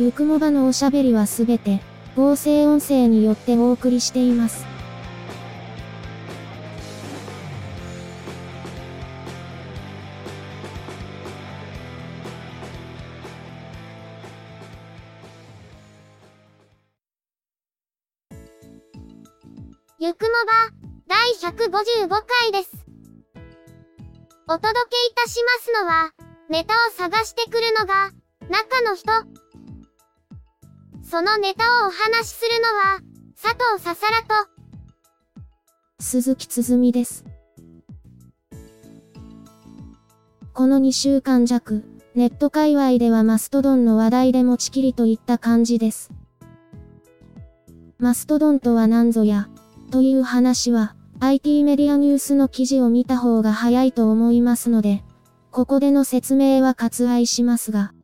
[0.00, 1.82] ゆくもばのおしゃべりはすべて、
[2.16, 4.64] 合成音声によってお送りしています。
[19.98, 20.72] ゆくもば、
[21.08, 22.70] 第155回です。
[24.48, 26.14] お届けいたしますのは、
[26.48, 28.12] ネタを探してくるのが、
[28.48, 29.39] 中の人。
[31.10, 33.00] そのネタをお話しするのは、
[33.34, 34.48] 佐藤ささらと、
[35.98, 37.24] 鈴木つづみです。
[40.52, 46.12] この2週間弱、ネット界隈ではマストドンの話題で持ちきりといった感じです。
[47.98, 49.48] マストドンとは何ぞや、
[49.90, 55.02] という話は、IT メディアニュースの記事を見た方が早いと思いますので、
[55.50, 57.94] ここでの説明は割愛しますが。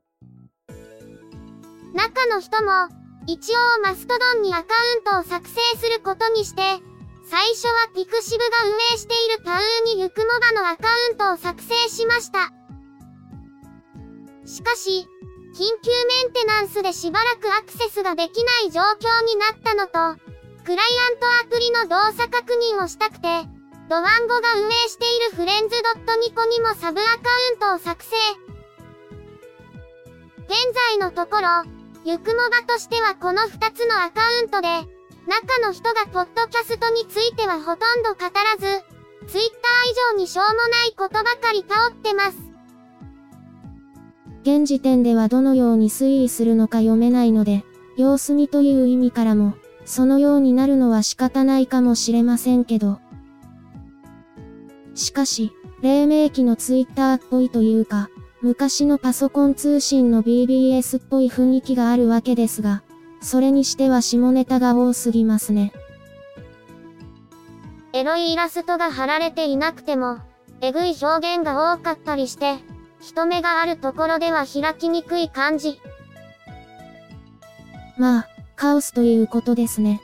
[1.95, 2.96] 中の人も、
[3.27, 4.65] 一応マストドンにアカウ
[5.01, 6.63] ントを作成することにして、
[7.29, 12.53] 最初はピクシブが運営しているタウーにゆくもばのアカウントを作成しました。
[14.47, 15.09] しかし、
[15.57, 20.21] 緊急メンテナンスでしばらくアクセスができない状況になったのと、
[20.65, 23.27] クライアントアプリの動作確認をしたくて、
[23.89, 28.15] ドワンゴが運営しているフレンズドットニコにもサブアカウントを作成。
[30.49, 30.55] 現
[30.91, 31.76] 在のところ、
[32.07, 34.69] ゆくもばとしてはこの2つのアカウントで、
[35.27, 38.85] 中の人がポッドキャストについてはほとんど語らず、
[39.27, 42.39] ツイッター以上にしょうもないことばかり倒ってます。
[44.43, 47.65] 現時点ではどのように推移するのか読めないので、
[47.97, 53.01] 様子見という意味からも、そのようになるのは仕方ないかもしれませんけど。
[54.95, 55.51] しかし、
[55.83, 58.11] 黎明期のツイッターっぽいというか、
[58.43, 62.83] 昔のパソコン通信の BBS っぽい雰囲気があるわけですが、
[63.21, 65.73] それにしては下ネタが多すぎますね。
[67.93, 70.19] エロいイラストが貼られていなくても、
[70.61, 72.59] えぐい表現が多かったりして、
[73.01, 75.81] 人目があるところでは開きにくい感じ。
[77.97, 80.03] まあ、カオスということですね。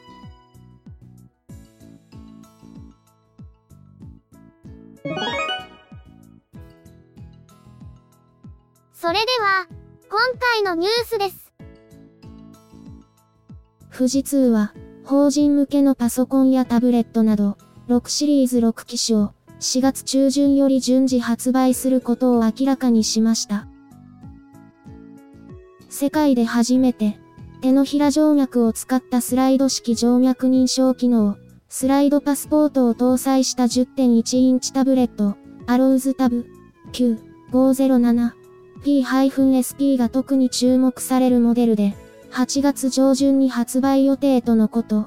[9.12, 9.66] それでは、
[10.08, 11.52] 今回のニュースです。
[13.94, 14.72] 富士通は、
[15.04, 17.58] 法人向けのパソコンやタブレットなど、
[17.90, 23.68] 6シリーズ6機種を、4月中旬より順次発売することを明らかにしました。
[25.90, 27.18] 世界で初めて、
[27.60, 31.36] 手のひら静脈を使ったスライド式静脈認証機能、
[31.68, 35.36] スライドパスポートを搭載した10.1インチタブレット、
[35.66, 36.46] アローズタブ
[36.92, 37.18] 9、
[37.52, 38.41] 507
[38.84, 41.94] SP-SP が特に注目されるモデルで、
[42.32, 45.06] 8月上旬に発売予定とのこと。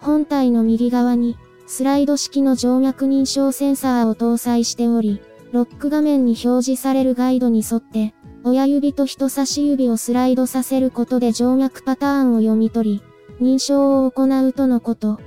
[0.00, 5.20] 本体の右側に、スライド式の静脈認証センサーを搭載しており、
[5.52, 13.02] ロック画面に表示されるガイドに沿って、親指と人差し指をスライドさせることで静脈パターンを読み取
[13.40, 15.20] り、認証を行うとのこと。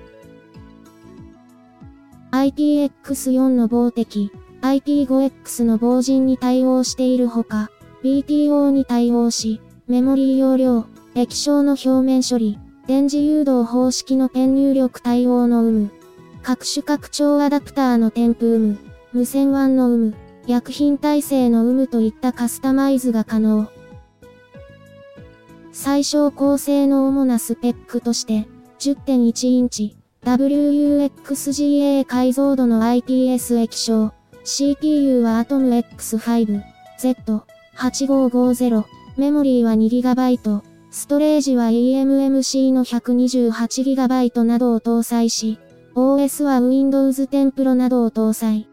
[2.32, 7.72] IPX4 の防滴、IP5X の防塵に対応しているほか、
[8.04, 10.86] BTO に対応し、メモリー容量、
[11.16, 15.92] 液晶の表面処理、電磁誘導方式のペン入力対応の有無、
[16.44, 18.78] 各種拡張アダプターの添付有無、
[19.14, 20.16] 無線 WAN の有無、
[20.48, 23.68] 薬品耐性の有無といったカスタマイズが可能。
[25.72, 28.48] 最小高性能主なスペックとして、
[28.80, 34.12] 10.1インチ、WUXGA 解像度の IPS 液晶、
[34.44, 36.62] CPU は Atom X5、
[37.78, 38.84] Z8550、
[39.18, 45.60] メモリーは 2GB、ストレージは eMMC の 128GB などを搭載し、
[45.96, 48.68] OS は Windows 10 Pro などを搭載。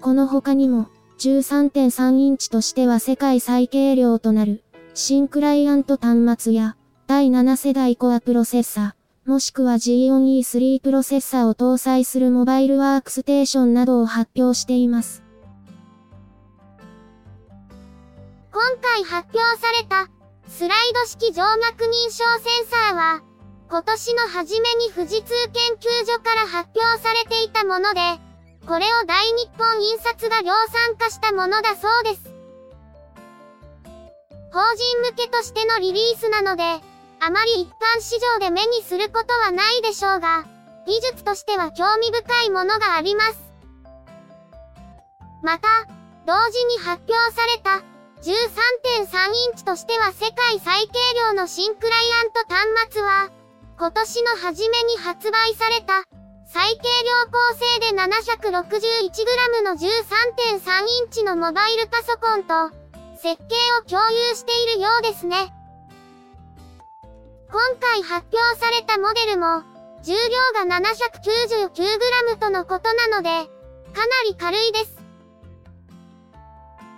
[0.00, 0.88] この他にも、
[1.18, 4.62] 13.3インチとしては世界最軽量となる、
[4.94, 6.76] 新クライアント端末や、
[7.06, 15.24] 第7世代コアプロセッサー、もしくは G4E3 プロセッサーを搭載するモバイルワークステーションなどを発表しています。
[18.52, 20.08] 今回発表された、
[20.48, 23.22] スライド式静脈認証センサーは、
[23.68, 28.00] 今年の初めに富士通研究所から発表されていたもので、
[28.64, 30.52] これを大日本印刷が量
[30.86, 32.32] 産化したものだそうです。
[34.52, 36.62] 法人向けとしてのリリースなので、
[37.20, 40.44] あまり一般市場で目にすることはないでしょうが、
[40.86, 43.52] 技術としては興味深いものがあります。
[45.42, 45.68] また、
[46.26, 47.82] 同時に発表された
[48.22, 50.98] 13.3インチとしては世界最軽
[51.28, 53.30] 量の新クライアント端末は、
[53.78, 56.04] 今年の初めに発売された
[56.46, 62.70] 最軽量構成で 761g の13.3インチのモバイルパソコンと
[63.16, 65.55] 設計を共有しているようですね。
[67.56, 69.62] 今回発表されたモデルも
[70.04, 73.30] 重量が 799g とのことなので
[73.94, 74.94] かなり軽いです。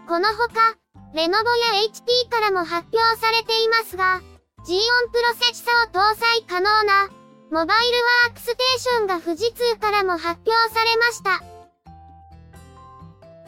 [0.09, 0.75] このほか、
[1.15, 4.21] レノボや HP からも発表されていますが、
[4.67, 7.09] G 音プロセッサを搭載可能な、
[7.53, 11.39] モバイルワークステーションが富士通からも発表されました。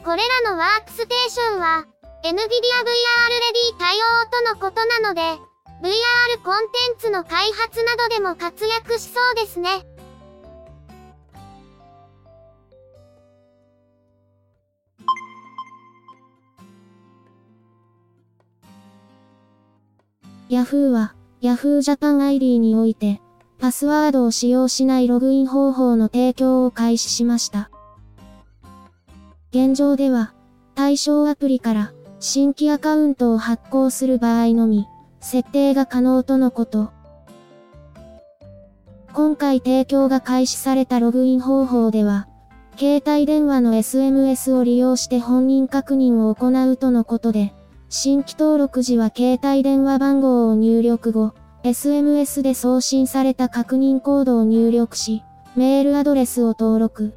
[0.05, 1.85] これらのワークステーションは、
[2.23, 5.50] NVIDIA VR レディ対応とのことなので、
[5.81, 9.69] VR コンテンツの開発などでも活躍しそうですね。
[20.49, 23.19] Yahoo は Yahoo Japan ID において
[23.57, 27.71] パスワードを使用しないログイン方法の提供を開始しました。
[29.49, 30.35] 現状では
[30.75, 34.85] 対象アプリから新規アカウントを発行する場合のみ
[35.21, 36.91] 設定が可能とのこと。
[39.13, 42.27] 今回提供が開始されたログイン方法では、
[42.77, 47.53] 携帯電話の SMS を利用して本人確認を行うとのことで、
[47.89, 51.33] 新規登録時は携帯電話番号を入力後、
[51.63, 55.23] SMS で送信された確認コードを入力し、
[55.55, 57.13] メールアドレスを登録。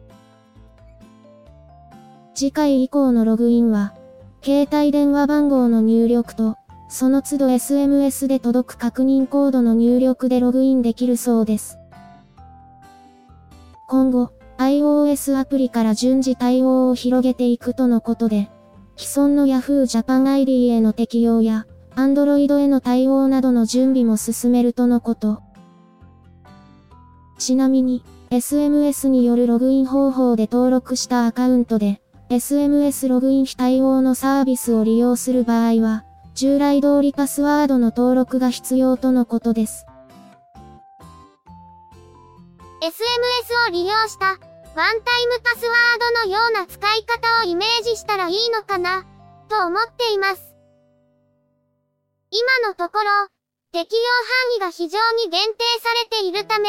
[2.35, 3.95] 次回以降のログインは、
[4.43, 6.57] 携帯電話番号の入力と、
[6.95, 11.81] その都度 SMS で届く確認コードの入力でログインできるそうです。
[13.89, 18.49] 今後、iOS アプリから順次対応を広げていくとのことで、
[18.97, 25.43] 既存の Yahoo Japan ID への適用や、Android への対応などの準備も進めるとのこと。
[27.39, 39.87] ちなみに、SMS によるログイン方法で登録したアカウントで、SMS ログイン非対応のサービスを利用する場合は、従来通りパスワードの登録が必要とのことです。
[42.83, 49.07] SMS を利用したワンタイムパスワードのような使い方をイメージしたらいいのかな、
[49.49, 50.57] と思っています。
[52.31, 53.05] 今のところ、
[53.71, 56.69] 適用範囲が非常に限定されているため、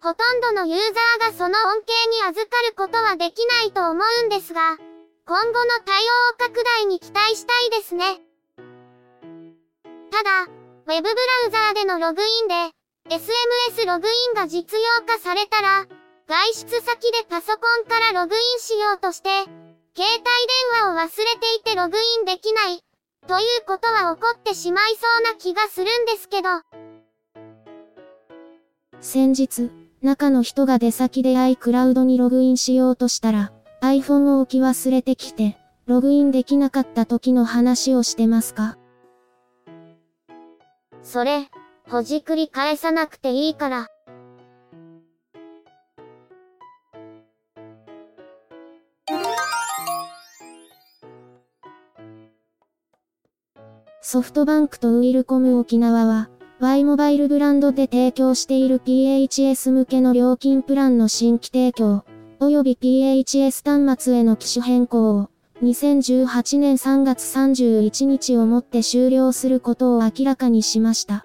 [0.00, 4.76] ほとんどのユーザーがその恩恵に預かることはできないと思うんですが、
[5.26, 8.20] 今後の対応拡大に期待したいですね。
[10.12, 11.14] ただ、ウェブブラ
[11.48, 12.54] ウザーでのログインで、
[13.08, 15.86] SMS ログインが実用化されたら、
[16.28, 19.30] 外出先でパソコンからログインしようとして、
[19.96, 21.08] 携帯電話を忘れ
[21.40, 22.84] ていてログインできない、
[23.26, 26.48] ということは起こってしまいそうな気がするんですけど。
[29.00, 29.70] 先日、
[30.02, 33.50] 中の人が出先で iCloud にログインしようとしたら、
[33.80, 38.76] iPhone を置き忘れてきて、ログインできなかった時の話をしてますか？
[41.02, 41.48] それ、
[41.88, 43.88] ほじくり返さなくていいから。
[54.00, 56.28] ソフトバンクとウィルコム沖縄は、
[56.60, 62.04] Y モバイルブランドで提供している PHS 向けの料金プランの新規提供、
[62.38, 65.30] 及び PHS 端末への機種変更を、
[65.62, 71.24] 2018年3月31日をもって終了することを明らかにしました。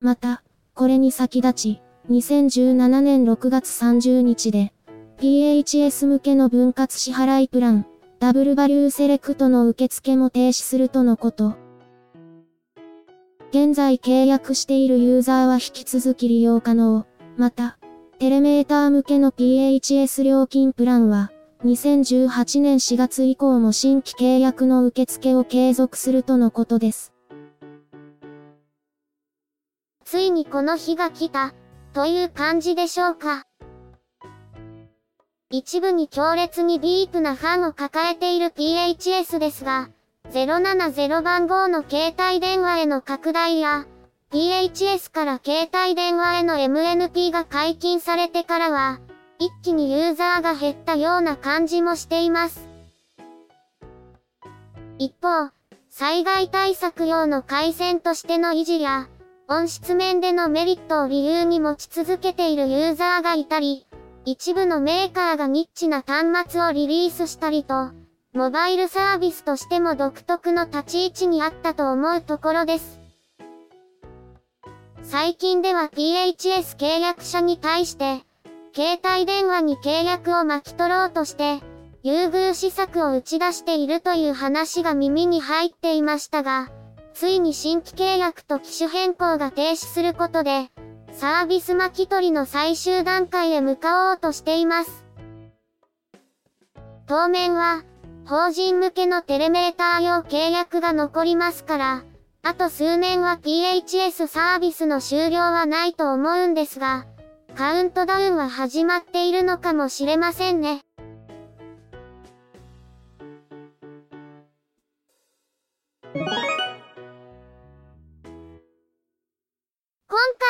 [0.00, 4.72] また、これに先立ち、2017年6月30日で、
[5.18, 7.86] PHS 向けの分割支払いプラン、
[8.20, 11.56] ダブルバリューセレクトの受付も停止するとのこと。
[13.50, 17.06] 現在契約しているユーザーは引き続き利用可能。
[17.36, 17.78] また、
[18.20, 21.32] テレメーター向けの PHS 料金プランは、
[21.64, 27.12] 2018年4月以降も新規契約の受付を継続するとのことです。
[30.04, 31.54] ついにこの日が来た、
[31.92, 33.46] という感じでしょうか。
[35.50, 39.90] 一部に強烈にディープなファンを抱えている PHS ですが、
[40.32, 43.86] 070番号の携帯電話への拡大や、
[44.32, 48.98] PHS から携帯電話への MNP が解禁されてからは、
[49.42, 52.68] 一気にユーザーが減ったような感じもしています。
[54.98, 55.50] 一方、
[55.90, 59.08] 災害対策用の回線としての維持や、
[59.48, 63.84] 音質面でのメリットを理由に持ち続けているユーザーがいたり、
[64.24, 67.90] 一部のメーカーがニッチな端末をリリースしたりと、
[68.32, 73.00] モバイルサービスとしても独特の立ち位置にあったと思うところです。
[75.02, 78.24] 最近では PHS 契約者に対して、
[78.74, 81.60] 携帯電話に契約を巻き取ろうとして、
[82.02, 86.70] 優遇施策を打ち出しているという話が耳に入っていましたが、
[87.12, 90.70] ついに新規契約と機種変更が停止することで、
[91.12, 95.04] サービス巻き取りの最終段階へ向かおうとしています。
[97.06, 97.84] 当面は、
[98.24, 102.04] 法人向けのテレメーター用契約が残りますから、
[102.42, 107.06] あと数年は PHS サービスの終了はないと思うんですが、
[107.54, 110.80] カウントダウンは始まっているのかもしれませんね。
[116.14, 116.24] 今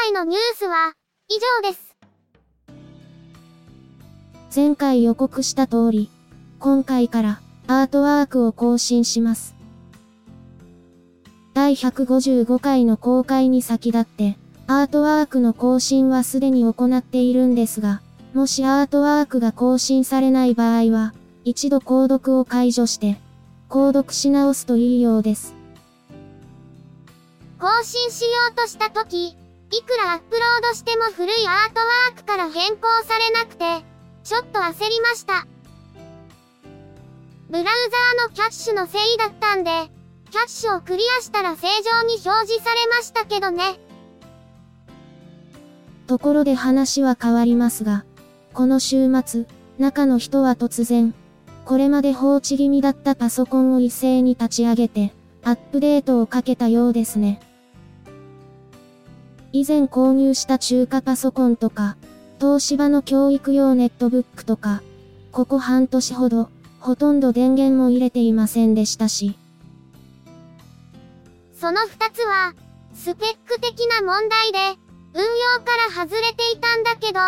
[0.05, 0.93] 回のニュースは
[1.29, 1.97] 以上です。
[4.55, 6.09] 前回予告した通り、
[6.61, 9.57] 今回からアートワークを更新します。
[11.53, 14.37] 第155回の公開に先立って、
[14.81, 18.01] アートワークの更新はすでに行っているんですが、
[18.33, 21.13] もしアートワークが更新されない場合は、
[21.45, 23.19] 一度購読を解除して、
[23.69, 25.55] 購読し直すといいようです。
[27.59, 29.35] 更新しようとした時、い
[29.83, 33.85] くらアップロードしても古いアートワークから変更されなくて、
[34.25, 35.47] ちょっと焦りました。
[37.51, 39.91] ブラウザーのキャッシュのせいだったんで、
[40.31, 43.79] キャッシュをクリアしたら正常に表示されましたけどね。
[46.07, 48.05] ところで話は変わりますが、
[48.53, 49.47] この週末、
[49.79, 51.15] 中の人は突然、
[51.65, 55.13] これまで放置気味だったパソコンを一斉に立ち上げて、
[55.45, 57.41] アップデートをかけたようですね。
[59.53, 61.97] 以前購入した中華パソコンとか、
[62.41, 64.83] 東芝の教育用ネットブックとか、
[65.31, 69.39] ここ半年ほど、ほとんど電源も入れていませんでしたし。
[71.55, 72.55] その二つは、
[72.93, 74.59] スペック的な問題で、
[75.15, 75.61] 運用
[77.13, 77.21] けど、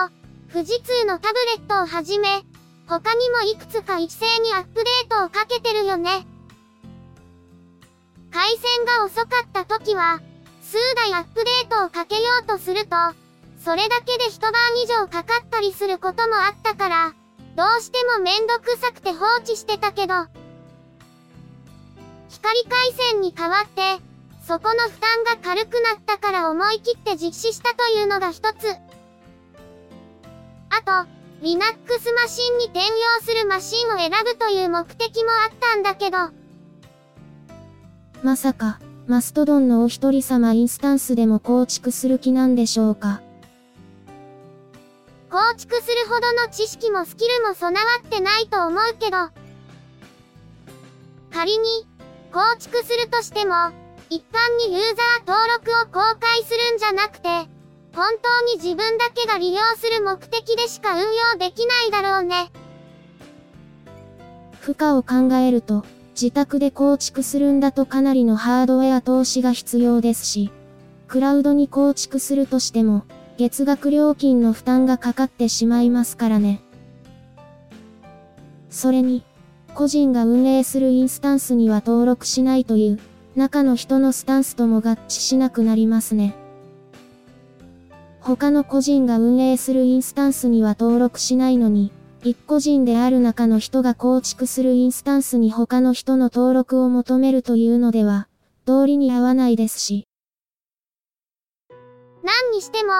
[0.50, 2.42] 富士通のタブレットをはじめ、
[2.88, 6.26] 他にもいくつか一斉にアップデートをかけてるよね。
[8.32, 10.20] 回線が遅かった時は、
[10.62, 12.96] 数台アップデートをかけようとすると、
[13.62, 17.12] それだけで一晩以上かかったりすることもあったから、
[17.56, 20.14] どうしてもめんどくさくて放置してたけど、
[22.30, 24.02] 光回線に変わって、
[24.46, 28.83] そこの負担が軽くなったから思い切って実施したというのが一つ。
[30.86, 31.10] あと、
[31.42, 32.86] Linux マシンに転用
[33.22, 36.18] するマシンを選ぶという目的もあったんだけど。
[38.22, 43.22] まさか、マストドンのお一人様インスタンスでも構築する気なんでしょうか。
[45.30, 49.16] 構築するほどの知識もスキルも備わってないと思うけど、
[51.32, 51.86] 仮に、
[52.32, 53.54] 構築するとしても、
[54.10, 57.53] 一般にユーザー登録を公開するんじゃなくて、
[57.94, 62.50] 本当に自分だけが利用する目的でしか運用できないだろうね。
[64.60, 65.84] 負荷を考えると、
[66.20, 70.50] 自宅で構築するんだとかなりのハードウェア投資が必要ですし、
[71.06, 73.04] クラウドに構築するとしても、
[73.36, 76.60] 月額料金の負担がかかってしまいますからね。
[78.70, 79.22] それに、
[79.74, 83.00] 個人が運営するインスタンスには登録しないという、
[83.36, 86.34] 中の人のスタンスとも合致しなくなりますね。
[88.24, 98.28] 他の個人が運営するインスタンスには登録しないのに、一個人である中の人が構築するインスタンスに他の人の登録を求めるというのでは、
[98.64, 100.08] 道理に合わないですし。
[102.22, 102.92] 何にしても、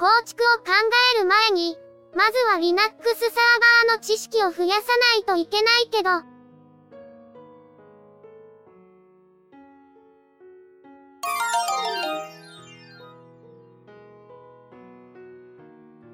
[0.00, 0.72] 構築を考
[1.14, 1.78] える前に、
[2.16, 3.34] まずは Linux サー
[3.86, 4.82] バーの知識を増やさ
[5.14, 6.35] ないといけないけど、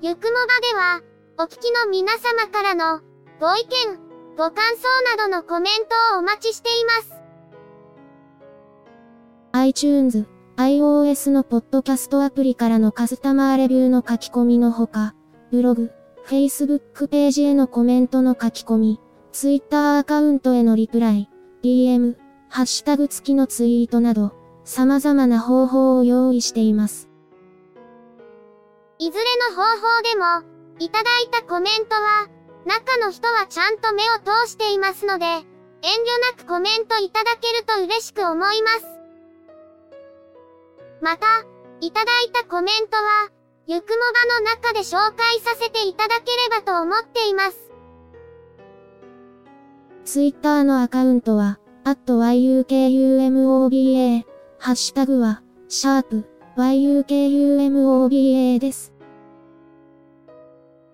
[0.04, 1.00] ゆくもばでは、
[1.38, 3.02] お聞きの皆様からの、
[3.38, 4.00] ご意見、
[4.36, 7.22] ご感想などのコメントをお待ちしています。
[9.52, 15.14] iTunes、iOS のポッドキャストアプリからのカスタマーレビューの書き込みのほか、
[15.52, 15.92] ブログ、
[16.26, 21.30] Facebook ページへのコメントの書き込み、Twitter アカウントへのリプライ、
[21.62, 22.16] DM、
[22.48, 24.32] ハッシュタグ付きのツイートなど、
[24.64, 27.11] 様々な方法を用意しています。
[29.02, 30.44] いずれの方法でも、
[30.78, 32.28] いただいたコメントは、
[32.64, 35.44] 中の人はちゃんと目を通していますので、遠慮
[36.36, 38.86] なくコメントいただけると嬉しく思います。
[41.00, 41.26] また、
[41.80, 43.32] いただいたコメントは、
[43.66, 43.96] ゆくも
[44.30, 47.72] ばの中で紹介させていただければと思っています。
[50.04, 54.24] ツイッターのアカウントは、at yukumoba、
[54.60, 56.24] ハッシュタグは、シャープ
[56.56, 58.91] yukumoba です。